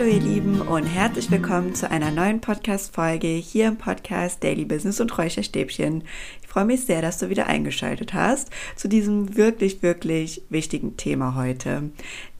[0.00, 4.98] Hallo ihr Lieben und herzlich willkommen zu einer neuen Podcast-Folge hier im Podcast Daily Business
[4.98, 6.04] und Räucherstäbchen.
[6.40, 11.34] Ich freue mich sehr, dass du wieder eingeschaltet hast zu diesem wirklich, wirklich wichtigen Thema
[11.34, 11.90] heute.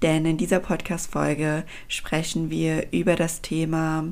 [0.01, 4.05] Denn in dieser Podcast-Folge sprechen wir über das Thema,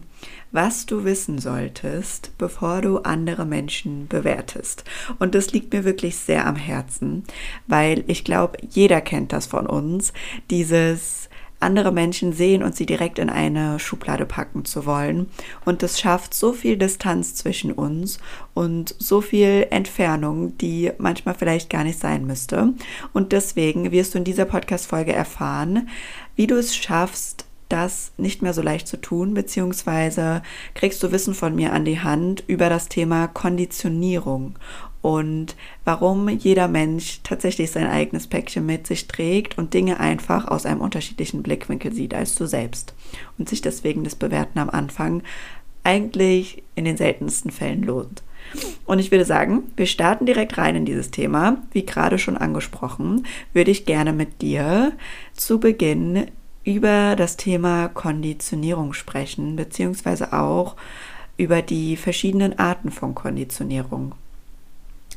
[0.53, 4.85] was du wissen solltest, bevor du andere Menschen bewertest.
[5.19, 7.25] Und das liegt mir wirklich sehr am Herzen,
[7.67, 10.13] weil ich glaube, jeder kennt das von uns,
[10.51, 11.31] dieses
[11.61, 15.29] andere Menschen sehen und sie direkt in eine Schublade packen zu wollen.
[15.65, 18.19] Und das schafft so viel Distanz zwischen uns
[18.55, 22.75] und so viel Entfernung, die manchmal vielleicht gar nicht sein müsste.
[23.13, 25.89] Und deswegen wirst du in dieser Podcast-Folge erfahren,
[26.37, 30.43] wie du es schaffst, das nicht mehr so leicht zu tun, beziehungsweise
[30.75, 34.55] kriegst du Wissen von mir an die Hand über das Thema Konditionierung
[35.01, 35.55] und
[35.85, 40.81] warum jeder Mensch tatsächlich sein eigenes Päckchen mit sich trägt und Dinge einfach aus einem
[40.81, 42.95] unterschiedlichen Blickwinkel sieht als du selbst
[43.39, 45.23] und sich deswegen das Bewerten am Anfang
[45.85, 48.23] eigentlich in den seltensten Fällen lohnt.
[48.87, 51.63] Und ich würde sagen, wir starten direkt rein in dieses Thema.
[51.73, 54.93] Wie gerade schon angesprochen, würde ich gerne mit dir
[55.35, 56.27] zu Beginn
[56.65, 60.77] über das Thema Konditionierung sprechen, beziehungsweise auch
[61.37, 64.15] über die verschiedenen Arten von Konditionierung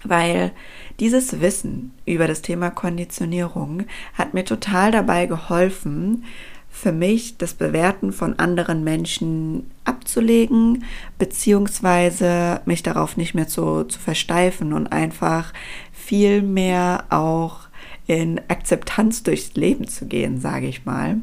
[0.04, 0.52] weil
[1.00, 6.24] dieses Wissen über das Thema Konditionierung hat mir total dabei geholfen,
[6.72, 10.86] für mich das Bewerten von anderen Menschen abzulegen,
[11.20, 15.54] beziehungsweise mich darauf nicht mehr zu, zu versteifen und einfach
[15.92, 17.68] viel mehr auch
[18.08, 21.18] in Akzeptanz durchs Leben zu gehen, sage ich mal.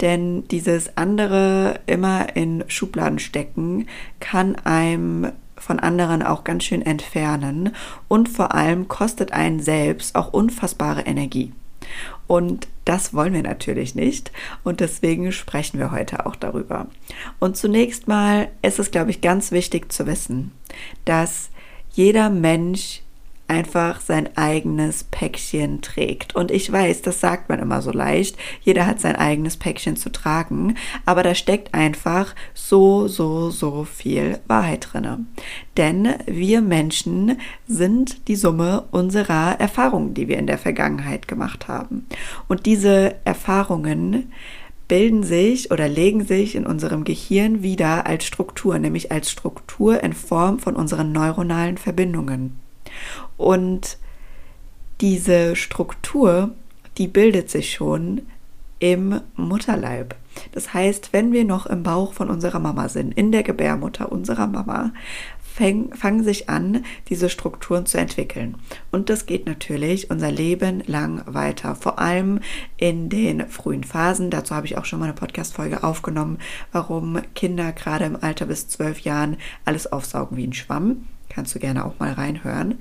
[0.00, 3.86] Denn dieses andere immer in Schubladen stecken
[4.18, 5.30] kann einem
[5.62, 7.74] von anderen auch ganz schön entfernen
[8.08, 11.52] und vor allem kostet einen selbst auch unfassbare Energie.
[12.26, 14.32] Und das wollen wir natürlich nicht
[14.64, 16.86] und deswegen sprechen wir heute auch darüber.
[17.38, 20.52] Und zunächst mal ist es, glaube ich, ganz wichtig zu wissen,
[21.04, 21.50] dass
[21.92, 23.01] jeder Mensch
[23.52, 26.34] einfach sein eigenes Päckchen trägt.
[26.34, 30.10] Und ich weiß, das sagt man immer so leicht, jeder hat sein eigenes Päckchen zu
[30.10, 35.26] tragen, aber da steckt einfach so, so, so viel Wahrheit drin.
[35.76, 42.06] Denn wir Menschen sind die Summe unserer Erfahrungen, die wir in der Vergangenheit gemacht haben.
[42.48, 44.32] Und diese Erfahrungen
[44.88, 50.14] bilden sich oder legen sich in unserem Gehirn wieder als Struktur, nämlich als Struktur in
[50.14, 52.58] Form von unseren neuronalen Verbindungen.
[53.42, 53.98] Und
[55.00, 56.50] diese Struktur,
[56.96, 58.22] die bildet sich schon
[58.78, 60.14] im Mutterleib.
[60.52, 64.46] Das heißt, wenn wir noch im Bauch von unserer Mama sind, in der Gebärmutter unserer
[64.46, 64.92] Mama,
[65.52, 68.56] fäng, fangen sich an, diese Strukturen zu entwickeln.
[68.90, 72.40] Und das geht natürlich unser Leben lang weiter, vor allem
[72.76, 74.30] in den frühen Phasen.
[74.30, 76.38] Dazu habe ich auch schon mal eine Podcast-Folge aufgenommen,
[76.72, 81.06] warum Kinder gerade im Alter bis zwölf Jahren alles aufsaugen wie ein Schwamm.
[81.28, 82.78] Kannst du gerne auch mal reinhören.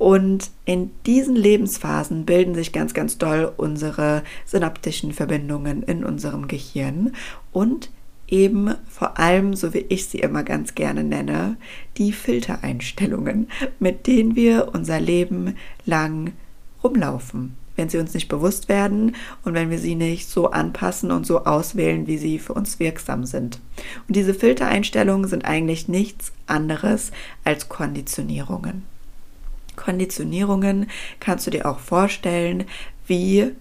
[0.00, 7.12] Und in diesen Lebensphasen bilden sich ganz, ganz doll unsere synaptischen Verbindungen in unserem Gehirn
[7.52, 7.90] und
[8.26, 11.58] eben vor allem, so wie ich sie immer ganz gerne nenne,
[11.98, 16.32] die Filtereinstellungen, mit denen wir unser Leben lang
[16.82, 21.26] rumlaufen, wenn sie uns nicht bewusst werden und wenn wir sie nicht so anpassen und
[21.26, 23.60] so auswählen, wie sie für uns wirksam sind.
[24.08, 27.12] Und diese Filtereinstellungen sind eigentlich nichts anderes
[27.44, 28.84] als Konditionierungen.
[29.90, 32.64] Konditionierungen kannst du dir auch vorstellen
[33.08, 33.56] wie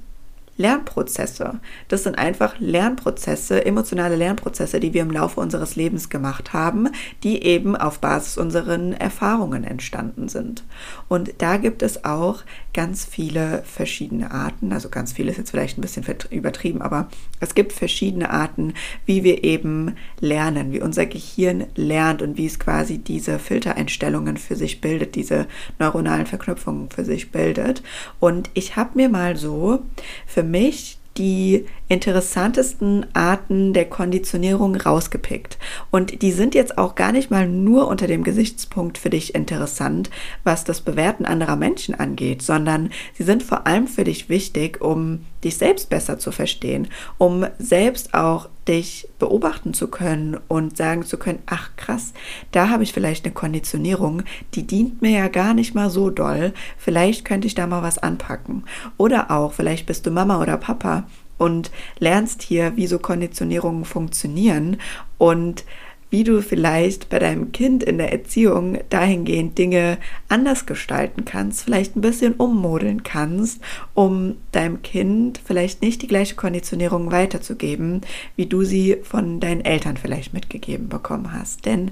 [0.59, 1.61] Lernprozesse.
[1.87, 6.89] Das sind einfach Lernprozesse, emotionale Lernprozesse, die wir im Laufe unseres Lebens gemacht haben,
[7.23, 10.65] die eben auf Basis unseren Erfahrungen entstanden sind.
[11.07, 12.43] Und da gibt es auch
[12.73, 17.07] ganz viele verschiedene Arten, also ganz viele ist jetzt vielleicht ein bisschen übertrieben, aber
[17.39, 18.73] es gibt verschiedene Arten,
[19.05, 24.57] wie wir eben lernen, wie unser Gehirn lernt und wie es quasi diese Filtereinstellungen für
[24.57, 25.47] sich bildet, diese
[25.79, 27.81] neuronalen Verknüpfungen für sich bildet.
[28.19, 29.83] Und ich habe mir mal so
[30.27, 35.57] für mich die interessantesten Arten der Konditionierung rausgepickt.
[35.89, 40.11] Und die sind jetzt auch gar nicht mal nur unter dem Gesichtspunkt für dich interessant,
[40.43, 45.25] was das Bewerten anderer Menschen angeht, sondern sie sind vor allem für dich wichtig, um
[45.43, 51.17] dich selbst besser zu verstehen, um selbst auch dich beobachten zu können und sagen zu
[51.17, 52.13] können, ach krass,
[52.51, 54.21] da habe ich vielleicht eine Konditionierung,
[54.53, 57.97] die dient mir ja gar nicht mal so doll, vielleicht könnte ich da mal was
[57.97, 58.63] anpacken.
[58.97, 61.05] Oder auch, vielleicht bist du Mama oder Papa
[61.39, 64.77] und lernst hier, wie so Konditionierungen funktionieren
[65.17, 65.63] und
[66.11, 71.95] wie du vielleicht bei deinem Kind in der Erziehung dahingehend Dinge anders gestalten kannst, vielleicht
[71.95, 73.61] ein bisschen ummodeln kannst,
[73.93, 78.01] um deinem Kind vielleicht nicht die gleiche Konditionierung weiterzugeben,
[78.35, 81.65] wie du sie von deinen Eltern vielleicht mitgegeben bekommen hast.
[81.65, 81.91] Denn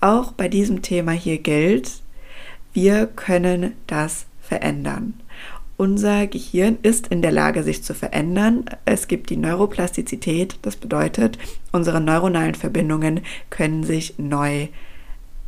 [0.00, 2.02] auch bei diesem Thema hier gilt,
[2.72, 5.14] wir können das verändern.
[5.78, 8.64] Unser Gehirn ist in der Lage, sich zu verändern.
[8.84, 10.58] Es gibt die Neuroplastizität.
[10.62, 11.38] Das bedeutet,
[11.70, 14.66] unsere neuronalen Verbindungen können sich neu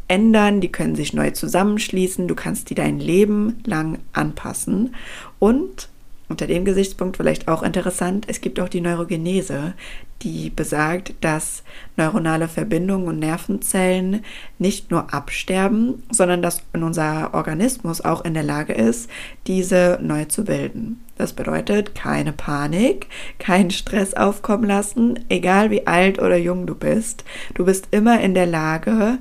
[0.07, 2.29] ändern, die können sich neu zusammenschließen.
[2.29, 4.95] Du kannst die dein Leben lang anpassen.
[5.41, 5.89] Und
[6.31, 9.75] unter dem Gesichtspunkt vielleicht auch interessant, es gibt auch die Neurogenese,
[10.23, 11.63] die besagt, dass
[11.97, 14.25] neuronale Verbindungen und Nervenzellen
[14.59, 19.11] nicht nur absterben, sondern dass unser Organismus auch in der Lage ist,
[19.47, 21.03] diese neu zu bilden.
[21.17, 27.25] Das bedeutet keine Panik, keinen Stress aufkommen lassen, egal wie alt oder jung du bist.
[27.55, 29.19] Du bist immer in der Lage,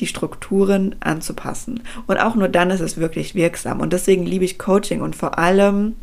[0.00, 1.80] die Strukturen anzupassen.
[2.06, 3.80] Und auch nur dann ist es wirklich wirksam.
[3.80, 5.94] Und deswegen liebe ich Coaching und vor allem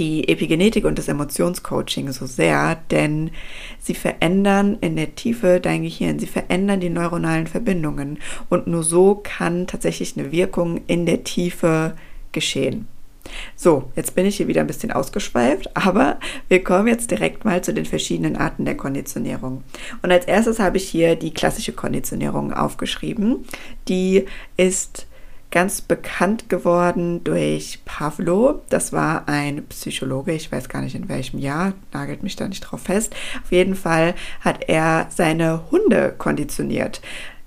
[0.00, 3.30] die Epigenetik und das Emotionscoaching so sehr, denn
[3.78, 8.18] sie verändern in der Tiefe dein Gehirn, sie verändern die neuronalen Verbindungen
[8.48, 11.94] und nur so kann tatsächlich eine Wirkung in der Tiefe
[12.32, 12.88] geschehen.
[13.54, 16.18] So, jetzt bin ich hier wieder ein bisschen ausgeschweift, aber
[16.48, 19.62] wir kommen jetzt direkt mal zu den verschiedenen Arten der Konditionierung.
[20.02, 23.44] Und als erstes habe ich hier die klassische Konditionierung aufgeschrieben.
[23.86, 24.24] Die
[24.56, 25.06] ist
[25.50, 28.62] ganz bekannt geworden durch Pavlo.
[28.68, 32.60] Das war ein Psychologe, ich weiß gar nicht in welchem Jahr, nagelt mich da nicht
[32.60, 33.14] drauf fest.
[33.42, 37.00] Auf jeden Fall hat er seine Hunde konditioniert.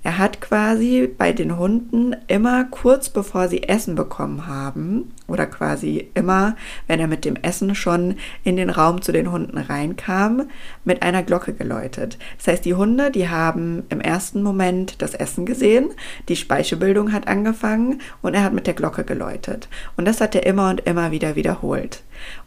[0.04, 6.10] Er hat quasi bei den Hunden immer kurz bevor sie Essen bekommen haben oder quasi
[6.14, 6.58] immer,
[6.88, 10.50] wenn er mit dem Essen schon in den Raum zu den Hunden reinkam,
[10.84, 12.18] mit einer Glocke geläutet.
[12.38, 15.92] Das heißt, die Hunde, die haben im ersten Moment das Essen gesehen,
[16.28, 19.70] die Speichelbildung hat angefangen und er hat mit der Glocke geläutet.
[19.96, 22.04] Und das hat er immer und immer wieder wiederholt.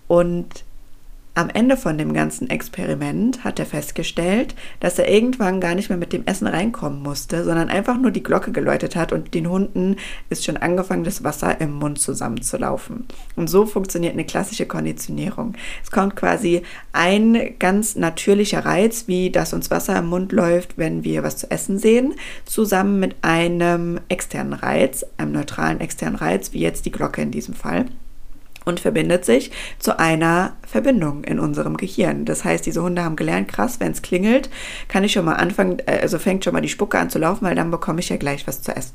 [0.08, 0.65] Und
[1.36, 5.98] am Ende von dem ganzen Experiment hat er festgestellt, dass er irgendwann gar nicht mehr
[5.98, 9.96] mit dem Essen reinkommen musste, sondern einfach nur die Glocke geläutet hat und den Hunden
[10.30, 13.04] ist schon angefangen, das Wasser im Mund zusammenzulaufen.
[13.36, 15.56] Und so funktioniert eine klassische Konditionierung.
[15.84, 16.62] Es kommt quasi
[16.94, 21.50] ein ganz natürlicher Reiz, wie dass uns Wasser im Mund läuft, wenn wir was zu
[21.50, 22.14] essen sehen,
[22.46, 27.52] zusammen mit einem externen Reiz, einem neutralen externen Reiz, wie jetzt die Glocke in diesem
[27.52, 27.84] Fall
[28.66, 32.26] und verbindet sich zu einer Verbindung in unserem Gehirn.
[32.26, 34.50] Das heißt, diese Hunde haben gelernt, krass, wenn es klingelt,
[34.88, 37.46] kann ich schon mal anfangen, äh, also fängt schon mal die Spucke an zu laufen,
[37.46, 38.94] weil dann bekomme ich ja gleich was zu essen.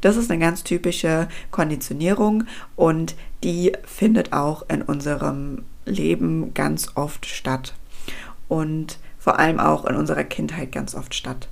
[0.00, 2.44] Das ist eine ganz typische Konditionierung
[2.76, 7.74] und die findet auch in unserem Leben ganz oft statt
[8.48, 11.48] und vor allem auch in unserer Kindheit ganz oft statt.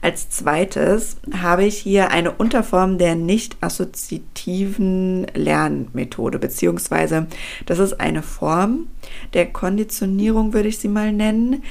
[0.00, 7.26] Als zweites habe ich hier eine Unterform der nicht assoziativen Lernmethode, beziehungsweise
[7.66, 8.88] das ist eine Form
[9.32, 11.62] der Konditionierung, würde ich sie mal nennen,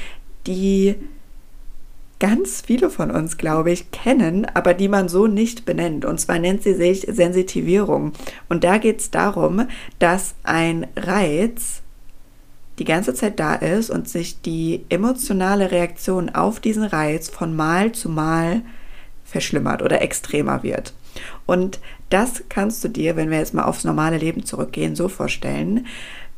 [0.47, 0.95] die
[2.23, 6.05] ganz viele von uns, glaube ich, kennen, aber die man so nicht benennt.
[6.05, 8.13] Und zwar nennt sie sich Sensitivierung.
[8.47, 9.67] Und da geht es darum,
[9.99, 11.82] dass ein Reiz
[12.79, 17.91] die ganze Zeit da ist und sich die emotionale Reaktion auf diesen Reiz von Mal
[17.91, 18.61] zu Mal
[19.23, 20.93] verschlimmert oder extremer wird.
[21.45, 25.87] Und das kannst du dir, wenn wir jetzt mal aufs normale Leben zurückgehen, so vorstellen.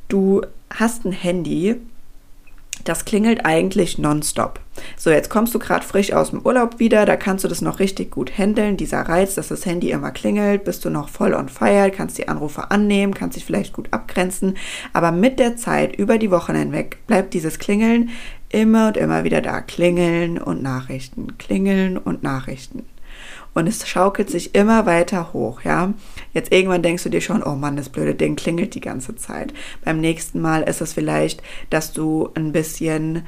[0.07, 1.77] Du hast ein Handy,
[2.84, 4.60] das klingelt eigentlich nonstop.
[4.98, 7.79] So, jetzt kommst du gerade frisch aus dem Urlaub wieder, da kannst du das noch
[7.79, 8.77] richtig gut handeln.
[8.77, 12.27] Dieser Reiz, dass das Handy immer klingelt, bist du noch voll on fire, kannst die
[12.27, 14.58] Anrufe annehmen, kannst dich vielleicht gut abgrenzen.
[14.94, 18.10] Aber mit der Zeit, über die Wochen hinweg, bleibt dieses Klingeln
[18.50, 19.62] immer und immer wieder da.
[19.62, 22.84] Klingeln und Nachrichten, klingeln und Nachrichten
[23.55, 25.93] und es schaukelt sich immer weiter hoch, ja.
[26.33, 29.53] Jetzt irgendwann denkst du dir schon, oh Mann, das blöde Ding klingelt die ganze Zeit.
[29.83, 33.24] Beim nächsten Mal ist es vielleicht, dass du ein bisschen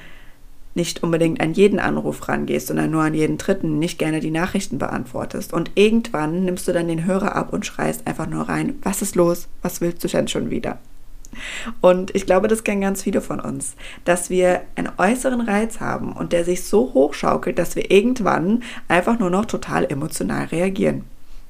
[0.75, 4.77] nicht unbedingt an jeden Anruf rangehst, sondern nur an jeden dritten, nicht gerne die Nachrichten
[4.77, 5.53] beantwortest.
[5.53, 9.15] Und irgendwann nimmst du dann den Hörer ab und schreist einfach nur rein, was ist
[9.15, 9.47] los?
[9.61, 10.77] Was willst du denn schon wieder?
[11.81, 13.75] Und ich glaube, das kennen ganz viele von uns,
[14.05, 19.19] dass wir einen äußeren Reiz haben und der sich so hochschaukelt, dass wir irgendwann einfach
[19.19, 21.03] nur noch total emotional reagieren.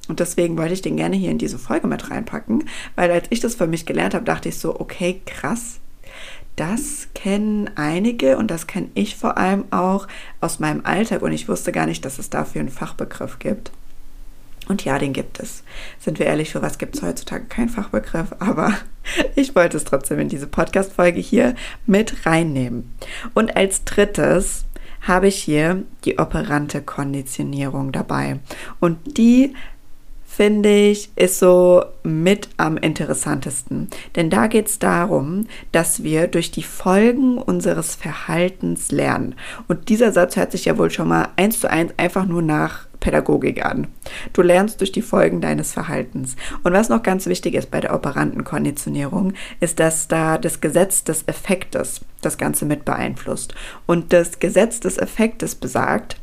[0.08, 2.64] Und deswegen wollte ich den gerne hier in diese Folge mit reinpacken,
[2.96, 5.80] weil als ich das für mich gelernt habe, dachte ich so, okay, krass.
[6.56, 10.08] Das kennen einige und das kenne ich vor allem auch
[10.40, 13.70] aus meinem Alltag und ich wusste gar nicht, dass es dafür einen Fachbegriff gibt.
[14.68, 15.64] Und ja, den gibt es.
[15.98, 18.74] Sind wir ehrlich, für was gibt es heutzutage keinen Fachbegriff, aber
[19.34, 21.54] ich wollte es trotzdem in diese Podcast-Folge hier
[21.86, 22.92] mit reinnehmen.
[23.34, 24.66] Und als drittes
[25.00, 28.40] habe ich hier die operante Konditionierung dabei.
[28.80, 29.54] Und die
[30.26, 33.88] finde ich, ist so mit am interessantesten.
[34.14, 39.34] Denn da geht es darum, dass wir durch die Folgen unseres Verhaltens lernen.
[39.66, 42.87] Und dieser Satz hört sich ja wohl schon mal eins zu eins einfach nur nach
[43.00, 43.86] Pädagogik an.
[44.32, 46.36] Du lernst durch die Folgen deines Verhaltens.
[46.62, 51.04] Und was noch ganz wichtig ist bei der operanten Konditionierung, ist, dass da das Gesetz
[51.04, 53.54] des Effektes das Ganze mit beeinflusst.
[53.86, 56.16] Und das Gesetz des Effektes besagt,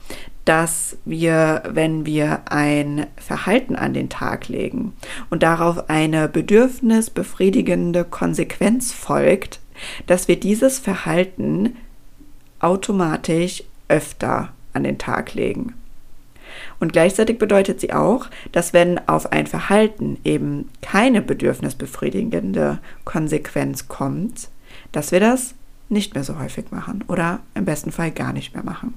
[0.45, 4.93] dass wir, wenn wir ein Verhalten an den Tag legen
[5.31, 9.59] und darauf eine bedürfnisbefriedigende Konsequenz folgt,
[10.05, 11.75] dass wir dieses Verhalten
[12.59, 15.73] automatisch öfter an den Tag legen.
[16.79, 24.49] Und gleichzeitig bedeutet sie auch, dass wenn auf ein Verhalten eben keine bedürfnisbefriedigende Konsequenz kommt,
[24.91, 25.55] dass wir das
[25.89, 28.93] nicht mehr so häufig machen oder im besten Fall gar nicht mehr machen.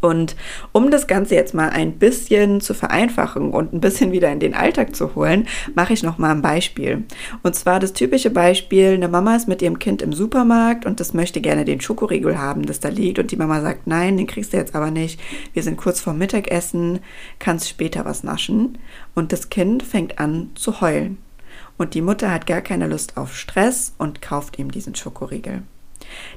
[0.00, 0.36] Und
[0.72, 4.54] um das Ganze jetzt mal ein bisschen zu vereinfachen und ein bisschen wieder in den
[4.54, 7.04] Alltag zu holen, mache ich noch mal ein Beispiel.
[7.42, 11.14] Und zwar das typische Beispiel, eine Mama ist mit ihrem Kind im Supermarkt und das
[11.14, 14.52] möchte gerne den Schokoriegel haben, das da liegt und die Mama sagt, nein, den kriegst
[14.52, 15.20] du jetzt aber nicht.
[15.52, 17.00] Wir sind kurz vorm Mittagessen,
[17.38, 18.78] kannst später was naschen.
[19.14, 21.18] Und das Kind fängt an zu heulen.
[21.78, 25.62] Und die Mutter hat gar keine Lust auf Stress und kauft ihm diesen Schokoriegel.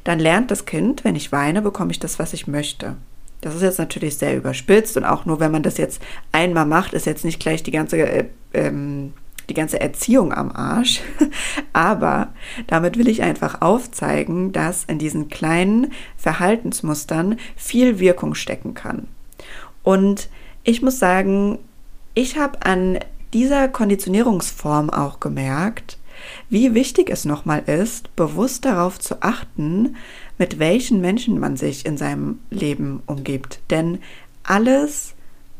[0.03, 2.97] Dann lernt das Kind, wenn ich weine, bekomme ich das, was ich möchte.
[3.41, 6.93] Das ist jetzt natürlich sehr überspitzt und auch nur, wenn man das jetzt einmal macht,
[6.93, 9.13] ist jetzt nicht gleich die ganze, äh, ähm,
[9.49, 11.01] die ganze Erziehung am Arsch.
[11.73, 12.33] Aber
[12.67, 19.07] damit will ich einfach aufzeigen, dass in diesen kleinen Verhaltensmustern viel Wirkung stecken kann.
[19.83, 20.29] Und
[20.63, 21.59] ich muss sagen,
[22.13, 22.99] ich habe an
[23.33, 25.97] dieser Konditionierungsform auch gemerkt,
[26.49, 29.95] wie wichtig es nochmal ist, bewusst darauf zu achten,
[30.39, 33.59] mit welchen Menschen man sich in seinem Leben umgibt.
[33.69, 33.99] Denn
[34.43, 35.13] alles,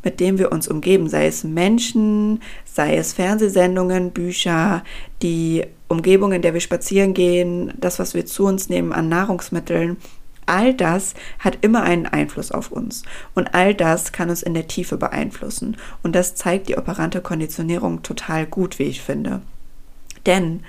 [0.03, 4.83] mit dem wir uns umgeben, sei es Menschen, sei es Fernsehsendungen, Bücher,
[5.21, 9.97] die Umgebung, in der wir spazieren gehen, das, was wir zu uns nehmen an Nahrungsmitteln,
[10.45, 13.03] all das hat immer einen Einfluss auf uns.
[13.35, 15.77] Und all das kann uns in der Tiefe beeinflussen.
[16.01, 19.41] Und das zeigt die operante Konditionierung total gut, wie ich finde.
[20.25, 20.61] Denn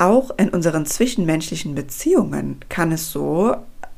[0.00, 3.54] auch in unseren zwischenmenschlichen Beziehungen kann es so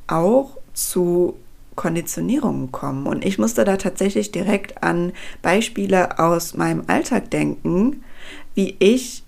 [0.06, 1.36] auch zu
[1.76, 3.06] Konditionierungen kommen.
[3.06, 8.02] Und ich musste da tatsächlich direkt an Beispiele aus meinem Alltag denken,
[8.54, 9.22] wie ich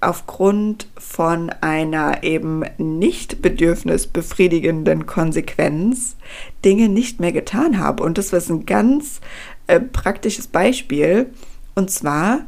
[0.00, 6.16] aufgrund von einer eben nicht bedürfnisbefriedigenden Konsequenz
[6.64, 8.02] Dinge nicht mehr getan habe.
[8.02, 9.20] Und das war ein ganz
[9.66, 11.32] äh, praktisches Beispiel.
[11.74, 12.46] Und zwar,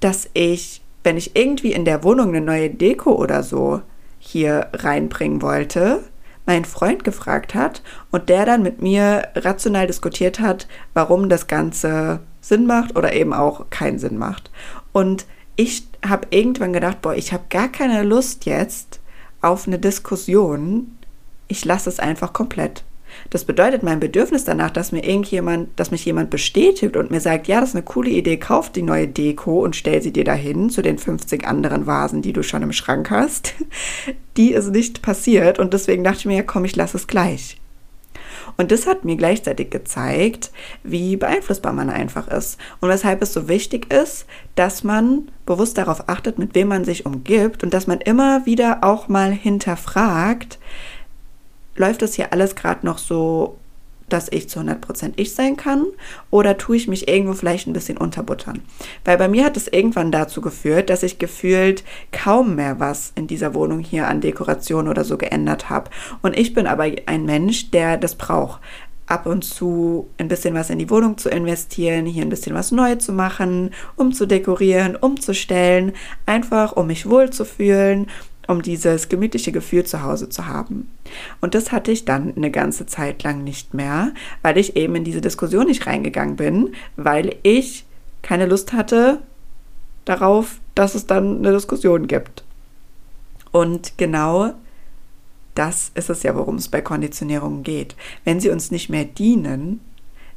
[0.00, 3.82] dass ich wenn ich irgendwie in der Wohnung eine neue Deko oder so
[4.18, 6.02] hier reinbringen wollte,
[6.46, 12.20] mein Freund gefragt hat und der dann mit mir rational diskutiert hat, warum das Ganze
[12.40, 14.50] Sinn macht oder eben auch keinen Sinn macht.
[14.92, 19.00] Und ich habe irgendwann gedacht, boah, ich habe gar keine Lust jetzt
[19.40, 20.98] auf eine Diskussion.
[21.48, 22.84] Ich lasse es einfach komplett.
[23.30, 27.48] Das bedeutet mein Bedürfnis danach, dass mir irgendjemand, dass mich jemand bestätigt und mir sagt,
[27.48, 30.70] ja, das ist eine coole Idee, kauf die neue Deko und stell sie dir dahin
[30.70, 33.54] zu den 50 anderen Vasen, die du schon im Schrank hast.
[34.36, 37.56] Die ist nicht passiert und deswegen dachte ich mir, komm, ich lasse es gleich.
[38.56, 40.52] Und das hat mir gleichzeitig gezeigt,
[40.82, 46.08] wie beeinflussbar man einfach ist und weshalb es so wichtig ist, dass man bewusst darauf
[46.08, 50.58] achtet, mit wem man sich umgibt und dass man immer wieder auch mal hinterfragt,
[51.76, 53.56] läuft das hier alles gerade noch so,
[54.08, 55.86] dass ich zu 100% ich sein kann?
[56.30, 58.62] Oder tue ich mich irgendwo vielleicht ein bisschen unterbuttern?
[59.04, 63.26] Weil bei mir hat es irgendwann dazu geführt, dass ich gefühlt kaum mehr was in
[63.26, 65.90] dieser Wohnung hier an Dekoration oder so geändert habe.
[66.22, 68.60] Und ich bin aber ein Mensch, der das braucht
[69.06, 72.72] ab und zu ein bisschen was in die Wohnung zu investieren, hier ein bisschen was
[72.72, 75.92] neu zu machen, um zu dekorieren, umzustellen,
[76.24, 78.06] einfach um mich wohlzufühlen
[78.46, 80.90] um dieses gemütliche Gefühl zu Hause zu haben.
[81.40, 85.04] Und das hatte ich dann eine ganze Zeit lang nicht mehr, weil ich eben in
[85.04, 87.84] diese Diskussion nicht reingegangen bin, weil ich
[88.22, 89.20] keine Lust hatte
[90.04, 92.44] darauf, dass es dann eine Diskussion gibt.
[93.52, 94.54] Und genau
[95.54, 97.94] das ist es ja, worum es bei Konditionierungen geht.
[98.24, 99.80] Wenn sie uns nicht mehr dienen,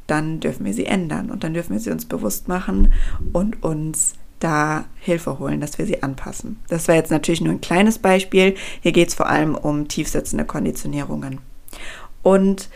[0.05, 2.93] dann dürfen wir sie ändern und dann dürfen wir sie uns bewusst machen
[3.33, 6.59] und uns da Hilfe holen, dass wir sie anpassen.
[6.69, 8.55] Das war jetzt natürlich nur ein kleines Beispiel.
[8.81, 11.39] Hier geht es vor allem um tiefsetzende Konditionierungen.
[12.23, 12.69] Und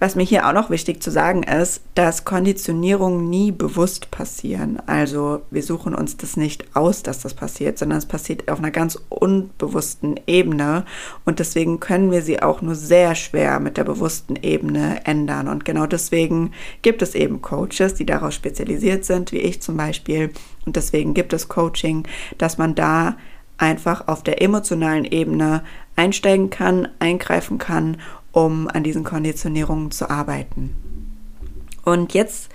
[0.00, 4.80] was mir hier auch noch wichtig zu sagen ist, dass Konditionierungen nie bewusst passieren.
[4.86, 8.70] Also wir suchen uns das nicht aus, dass das passiert, sondern es passiert auf einer
[8.70, 10.86] ganz unbewussten Ebene
[11.26, 15.48] und deswegen können wir sie auch nur sehr schwer mit der bewussten Ebene ändern.
[15.48, 20.32] Und genau deswegen gibt es eben Coaches, die darauf spezialisiert sind, wie ich zum Beispiel.
[20.64, 22.04] Und deswegen gibt es Coaching,
[22.38, 23.16] dass man da
[23.58, 25.62] einfach auf der emotionalen Ebene
[25.94, 27.98] einsteigen kann, eingreifen kann
[28.32, 30.76] um an diesen Konditionierungen zu arbeiten.
[31.84, 32.50] Und jetzt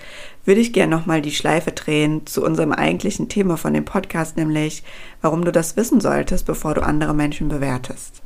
[0.46, 4.84] würde ich gerne nochmal die Schleife drehen zu unserem eigentlichen Thema von dem Podcast, nämlich
[5.22, 8.22] warum du das wissen solltest, bevor du andere Menschen bewertest.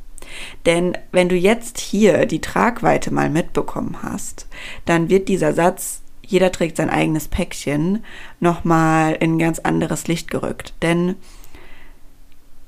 [0.66, 4.46] Denn wenn du jetzt hier die Tragweite mal mitbekommen hast,
[4.84, 8.04] dann wird dieser Satz, jeder trägt sein eigenes Päckchen,
[8.38, 10.74] nochmal in ein ganz anderes Licht gerückt.
[10.82, 11.16] Denn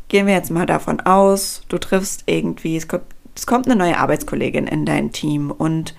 [0.08, 3.98] gehen wir jetzt mal davon aus, du triffst irgendwie, es kommt es kommt eine neue
[3.98, 5.94] Arbeitskollegin in dein Team und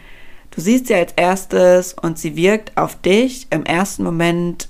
[0.52, 4.70] du siehst sie als erstes und sie wirkt auf dich im ersten Moment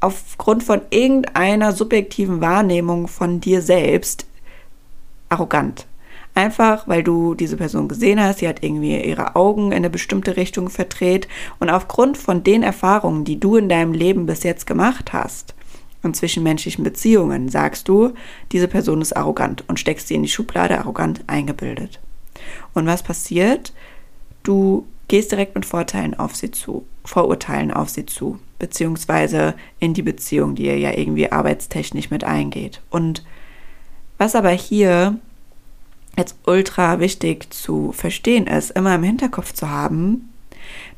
[0.00, 4.26] aufgrund von irgendeiner subjektiven Wahrnehmung von dir selbst
[5.28, 5.86] arrogant.
[6.34, 10.36] Einfach, weil du diese Person gesehen hast, sie hat irgendwie ihre Augen in eine bestimmte
[10.36, 11.26] Richtung verdreht
[11.58, 15.56] und aufgrund von den Erfahrungen, die du in deinem Leben bis jetzt gemacht hast,
[16.02, 18.12] und zwischenmenschlichen Beziehungen sagst du,
[18.52, 22.00] diese Person ist arrogant und steckst sie in die Schublade arrogant eingebildet.
[22.74, 23.72] Und was passiert?
[24.42, 30.02] Du gehst direkt mit Vorteilen auf sie zu, Vorurteilen auf sie zu, beziehungsweise in die
[30.02, 32.80] Beziehung, die ihr ja irgendwie arbeitstechnisch mit eingeht.
[32.90, 33.24] Und
[34.18, 35.18] was aber hier
[36.16, 40.28] jetzt ultra wichtig zu verstehen ist, immer im Hinterkopf zu haben,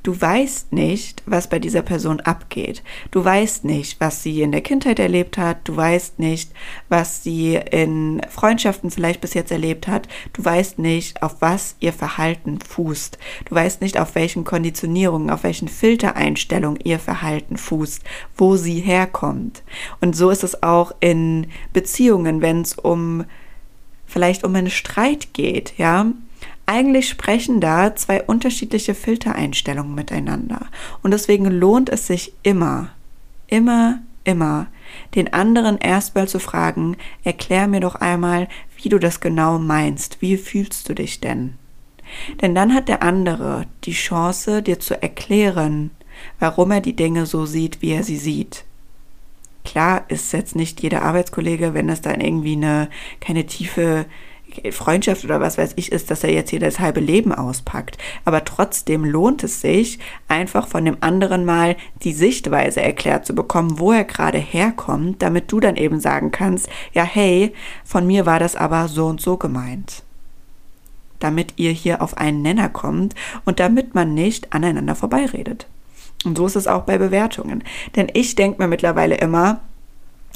[0.03, 2.83] Du weißt nicht, was bei dieser Person abgeht.
[3.11, 5.59] Du weißt nicht, was sie in der Kindheit erlebt hat.
[5.65, 6.53] Du weißt nicht,
[6.89, 10.09] was sie in Freundschaften vielleicht bis jetzt erlebt hat.
[10.33, 13.19] Du weißt nicht, auf was ihr Verhalten fußt.
[13.45, 18.03] Du weißt nicht, auf welchen Konditionierungen, auf welchen Filtereinstellungen ihr Verhalten fußt,
[18.37, 19.63] wo sie herkommt.
[20.01, 23.25] Und so ist es auch in Beziehungen, wenn es um
[24.07, 26.07] vielleicht um einen Streit geht, ja
[26.71, 30.67] eigentlich sprechen da zwei unterschiedliche Filtereinstellungen miteinander.
[31.03, 32.91] Und deswegen lohnt es sich immer,
[33.49, 34.69] immer, immer,
[35.17, 38.47] den anderen erstmal zu fragen, erklär mir doch einmal,
[38.81, 40.23] wie du das genau meinst.
[40.23, 41.55] Wie fühlst du dich denn?
[42.41, 45.91] Denn dann hat der andere die Chance, dir zu erklären,
[46.39, 48.65] warum er die Dinge so sieht, wie er sie sieht.
[49.65, 52.89] Klar ist jetzt nicht jeder Arbeitskollege, wenn es dann irgendwie eine
[53.21, 54.07] keine tiefe
[54.73, 57.99] Freundschaft oder was weiß ich ist, dass er jetzt hier das halbe Leben auspackt.
[58.25, 63.79] Aber trotzdem lohnt es sich, einfach von dem anderen mal die Sichtweise erklärt zu bekommen,
[63.79, 67.53] wo er gerade herkommt, damit du dann eben sagen kannst, ja, hey,
[67.85, 70.03] von mir war das aber so und so gemeint.
[71.19, 75.67] Damit ihr hier auf einen Nenner kommt und damit man nicht aneinander vorbeiredet.
[76.25, 77.65] Und so ist es auch bei Bewertungen.
[77.97, 79.61] Denn ich denke mir mittlerweile immer,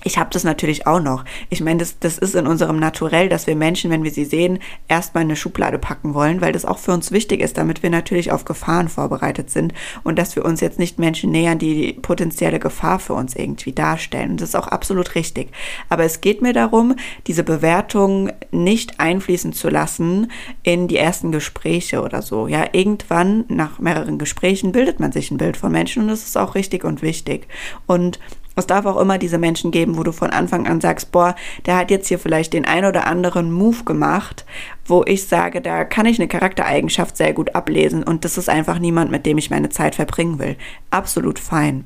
[0.05, 1.25] ich habe das natürlich auch noch.
[1.49, 4.59] Ich meine, das, das ist in unserem Naturell, dass wir Menschen, wenn wir sie sehen,
[4.87, 7.91] erstmal in eine Schublade packen wollen, weil das auch für uns wichtig ist, damit wir
[7.91, 9.73] natürlich auf Gefahren vorbereitet sind
[10.05, 14.33] und dass wir uns jetzt nicht Menschen nähern, die potenzielle Gefahr für uns irgendwie darstellen.
[14.33, 15.49] Und das ist auch absolut richtig.
[15.89, 20.31] Aber es geht mir darum, diese Bewertung nicht einfließen zu lassen
[20.63, 22.47] in die ersten Gespräche oder so.
[22.47, 26.37] Ja, irgendwann nach mehreren Gesprächen bildet man sich ein Bild von Menschen und das ist
[26.37, 27.49] auch richtig und wichtig.
[27.87, 28.19] Und
[28.57, 31.35] es darf auch immer diese Menschen geben, wo du von Anfang an sagst, boah,
[31.67, 34.45] der hat jetzt hier vielleicht den ein oder anderen Move gemacht,
[34.87, 38.79] wo ich sage, da kann ich eine Charaktereigenschaft sehr gut ablesen und das ist einfach
[38.79, 40.57] niemand, mit dem ich meine Zeit verbringen will.
[40.91, 41.85] Absolut fein.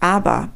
[0.00, 0.48] Aber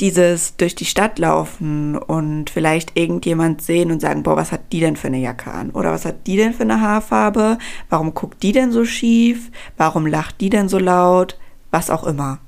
[0.00, 4.80] dieses durch die Stadt laufen und vielleicht irgendjemand sehen und sagen, boah, was hat die
[4.80, 5.70] denn für eine Jacke an?
[5.70, 7.58] Oder was hat die denn für eine Haarfarbe?
[7.88, 9.50] Warum guckt die denn so schief?
[9.76, 11.38] Warum lacht die denn so laut?
[11.70, 12.40] Was auch immer.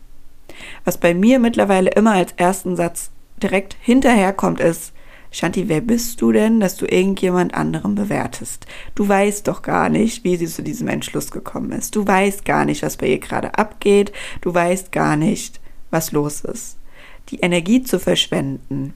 [0.86, 3.10] Was bei mir mittlerweile immer als ersten Satz
[3.42, 4.92] direkt hinterherkommt, ist,
[5.32, 8.66] Shanti, wer bist du denn, dass du irgendjemand anderem bewertest?
[8.94, 11.96] Du weißt doch gar nicht, wie sie zu diesem Entschluss gekommen ist.
[11.96, 14.12] Du weißt gar nicht, was bei ihr gerade abgeht.
[14.42, 16.78] Du weißt gar nicht, was los ist.
[17.30, 18.94] Die Energie zu verschwenden,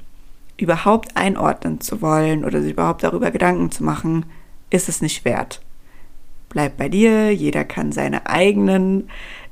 [0.57, 4.27] überhaupt einordnen zu wollen oder sich überhaupt darüber Gedanken zu machen,
[4.71, 5.61] ist es nicht wert.
[6.51, 9.09] Bleib bei dir, jeder kann seine eigenen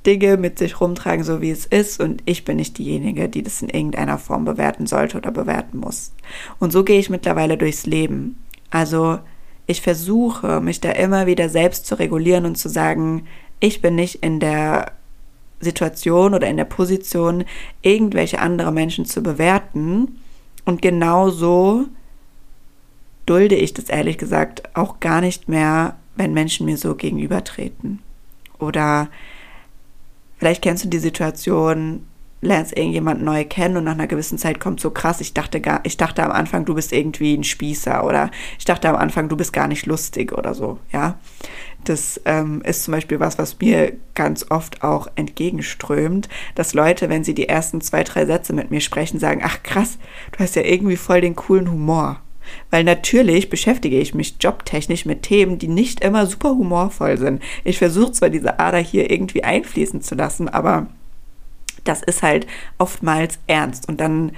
[0.08, 2.00] Dinge mit sich rumtragen, so wie es ist.
[2.00, 6.12] Und ich bin nicht diejenige, die das in irgendeiner Form bewerten sollte oder bewerten muss.
[6.58, 8.42] Und so gehe ich mittlerweile durchs Leben.
[8.70, 9.18] Also
[9.66, 13.26] ich versuche, mich da immer wieder selbst zu regulieren und zu sagen,
[13.60, 14.92] ich bin nicht in der
[15.60, 17.44] Situation oder in der Position,
[17.82, 20.18] irgendwelche andere Menschen zu bewerten.
[20.64, 21.84] Und genauso
[23.26, 27.98] dulde ich das ehrlich gesagt auch gar nicht mehr, wenn Menschen mir so gegenübertreten.
[28.58, 29.08] Oder
[30.38, 32.06] vielleicht kennst du die Situation,
[32.40, 35.80] lernst irgendjemand neu kennen und nach einer gewissen Zeit kommt so krass, ich dachte gar,
[35.82, 39.36] ich dachte am Anfang, du bist irgendwie ein Spießer oder ich dachte am Anfang, du
[39.36, 41.18] bist gar nicht lustig oder so, ja.
[41.84, 47.24] Das ähm, ist zum Beispiel was, was mir ganz oft auch entgegenströmt, dass Leute, wenn
[47.24, 49.98] sie die ersten zwei, drei Sätze mit mir sprechen, sagen, ach krass,
[50.32, 52.20] du hast ja irgendwie voll den coolen Humor.
[52.70, 57.42] Weil natürlich beschäftige ich mich jobtechnisch mit Themen, die nicht immer super humorvoll sind.
[57.64, 60.86] Ich versuche zwar diese Ader hier irgendwie einfließen zu lassen, aber
[61.84, 62.46] das ist halt
[62.78, 64.32] oftmals ernst und dann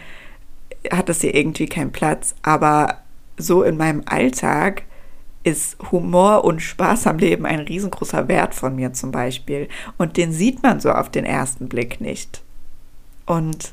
[0.90, 2.34] hat das hier irgendwie keinen Platz.
[2.42, 2.98] Aber
[3.36, 4.84] so in meinem Alltag
[5.42, 9.68] ist Humor und Spaß am Leben ein riesengroßer Wert von mir zum Beispiel.
[9.96, 12.42] Und den sieht man so auf den ersten Blick nicht.
[13.26, 13.72] Und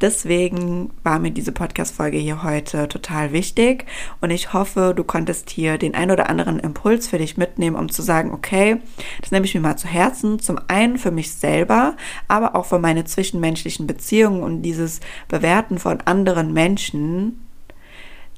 [0.00, 3.84] Deswegen war mir diese Podcast-Folge hier heute total wichtig
[4.20, 7.88] und ich hoffe, du konntest hier den ein oder anderen Impuls für dich mitnehmen, um
[7.88, 8.76] zu sagen, okay,
[9.20, 10.38] das nehme ich mir mal zu Herzen.
[10.38, 11.96] Zum einen für mich selber,
[12.28, 17.44] aber auch für meine zwischenmenschlichen Beziehungen und dieses Bewerten von anderen Menschen,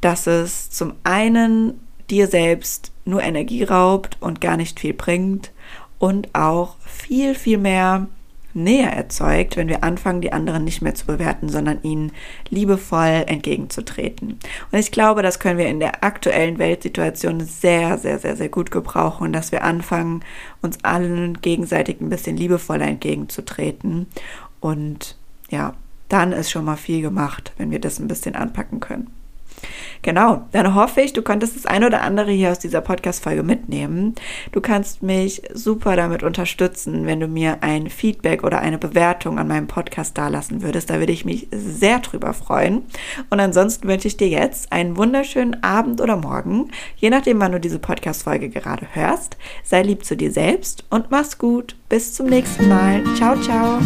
[0.01, 5.53] dass es zum einen dir selbst nur Energie raubt und gar nicht viel bringt
[5.99, 8.09] und auch viel, viel mehr
[8.55, 12.13] Nähe erzeugt, wenn wir anfangen, die anderen nicht mehr zu bewerten, sondern ihnen
[12.49, 14.39] liebevoll entgegenzutreten.
[14.73, 18.71] Und ich glaube, das können wir in der aktuellen Weltsituation sehr, sehr, sehr, sehr gut
[18.71, 20.25] gebrauchen, dass wir anfangen,
[20.63, 24.07] uns allen gegenseitig ein bisschen liebevoller entgegenzutreten.
[24.61, 25.17] Und
[25.51, 25.75] ja,
[26.09, 29.20] dann ist schon mal viel gemacht, wenn wir das ein bisschen anpacken können.
[30.03, 34.15] Genau, dann hoffe ich, du konntest das ein oder andere hier aus dieser Podcast-Folge mitnehmen.
[34.53, 39.49] Du kannst mich super damit unterstützen, wenn du mir ein Feedback oder eine Bewertung an
[39.49, 40.91] meinem Podcast dalassen würdest.
[40.91, 42.83] Da würde ich mich sehr drüber freuen.
[43.29, 47.61] Und ansonsten wünsche ich dir jetzt einen wunderschönen Abend oder Morgen, je nachdem, wann du
[47.61, 49.37] diese Podcast-Folge gerade hörst.
[49.65, 51.77] Sei lieb zu dir selbst und mach's gut.
[51.89, 53.03] Bis zum nächsten Mal.
[53.17, 53.81] Ciao, ciao.